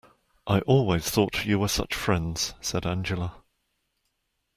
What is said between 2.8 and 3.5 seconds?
Angela.